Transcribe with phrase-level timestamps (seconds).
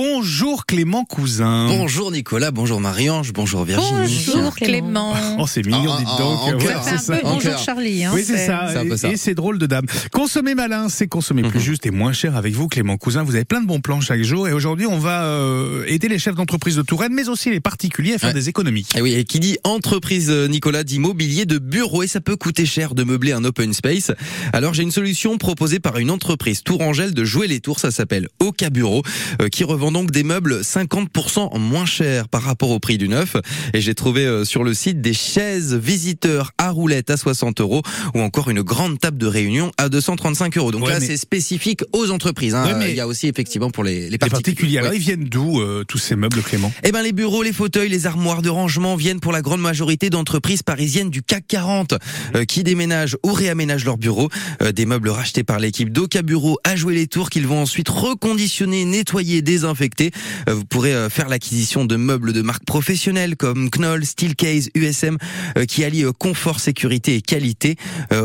[0.00, 1.66] Bonjour Clément Cousin.
[1.66, 4.26] Bonjour Nicolas, bonjour Marie-Ange, bonjour Virginie.
[4.32, 5.12] Bonjour Clément.
[5.40, 6.38] Oh, c'est mignon, dites donc.
[6.64, 7.18] en c'est ça.
[7.20, 7.58] Bonjour.
[7.58, 8.04] Charlie.
[8.04, 8.70] Hein, Oui, c'est ça.
[9.10, 9.86] Et c'est drôle de dame.
[10.12, 11.64] Consommer malin, c'est consommer plus Mhm.
[11.64, 13.24] juste et moins cher avec vous, Clément Cousin.
[13.24, 14.46] Vous avez plein de bons plans chaque jour.
[14.46, 18.14] Et aujourd'hui, on va euh, aider les chefs d'entreprise de Touraine, mais aussi les particuliers
[18.14, 18.34] à faire Ouais.
[18.34, 18.86] des économies.
[18.94, 22.36] Et oui, et qui dit entreprise euh, Nicolas dit mobilier de bureau et ça peut
[22.36, 24.12] coûter cher de meubler un open space.
[24.52, 28.28] Alors j'ai une solution proposée par une entreprise tourangelle de jouer les tours, ça s'appelle
[28.38, 29.02] Oka Bureau,
[29.42, 33.36] euh, qui revend donc des meubles 50% moins chers par rapport au prix du neuf.
[33.74, 37.82] Et j'ai trouvé euh, sur le site des chaises visiteurs à roulettes à 60 euros
[38.14, 40.70] ou encore une grande table de réunion à 235 euros.
[40.72, 42.54] Donc Ouais, là mais- c'est spécifique aux entreprises.
[42.54, 42.64] hein.
[42.66, 44.80] Ouais, mais- Il y a aussi effectivement pour les, les particuliers.
[44.80, 44.96] Ouais.
[44.96, 46.72] ils viennent d'où, euh, tous ces meubles, Clément?
[46.84, 50.10] Eh ben les bureaux, les fauteuils, les armoires de rangement viennent pour la grande majorité
[50.10, 51.94] d'entreprises parisiennes du CAC 40
[52.34, 54.28] euh, qui déménagent ou réaménagent leurs bureaux.
[54.62, 57.88] Euh, des meubles rachetés par l'équipe d'Oka Bureau à jouer les tours qu'ils vont ensuite
[57.88, 59.77] reconditionner, nettoyer, désinfecter.
[59.82, 65.16] Euh, vous pourrez euh, faire l'acquisition de meubles de marques professionnelles comme Knoll, Steelcase, USM
[65.56, 67.76] euh, qui allient confort, sécurité et qualité.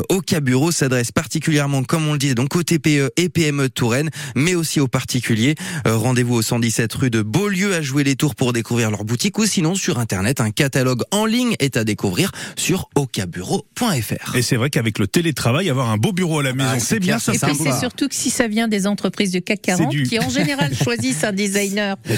[0.09, 4.09] Oka Bureau s'adresse particulièrement, comme on le disait, donc aux TPE et PME de Touraine,
[4.35, 5.55] mais aussi aux particuliers.
[5.85, 9.45] Rendez-vous au 117 rue de Beaulieu à jouer les tours pour découvrir leur boutique ou
[9.45, 14.35] sinon sur internet un catalogue en ligne est à découvrir sur ocabureau.fr.
[14.35, 16.85] Et c'est vrai qu'avec le télétravail, avoir un beau bureau à la maison, Ah, c'est
[16.95, 19.61] c'est bien, ça Et puis c'est surtout que si ça vient des entreprises du CAC
[19.61, 22.15] 40 du- qui en général choisissent un designer pour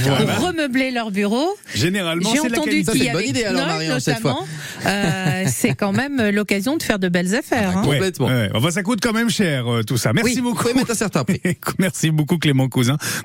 [0.47, 1.47] remeubler leur bureau.
[1.73, 4.31] Généralement, J'ai c'est de la entendu qu'il une bonne avec idée, alors, Marion, cette fois.
[4.31, 4.47] notamment,
[4.85, 7.77] euh, c'est quand même l'occasion de faire de belles affaires.
[7.77, 7.81] hein.
[7.85, 8.27] Ouais, Complètement.
[8.27, 8.49] ouais.
[8.53, 10.13] Enfin, ça coûte quand même cher, euh, tout ça.
[10.13, 10.41] Merci Oui.
[10.41, 10.55] beaucoup.
[10.57, 11.41] Vous pouvez mettre un certain prix.
[11.79, 12.97] Merci beaucoup, Clément Cousin.